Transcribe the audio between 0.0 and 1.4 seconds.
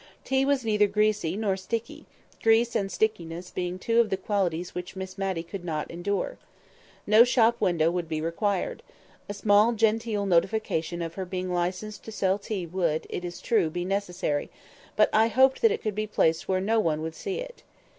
Tea was neither greasy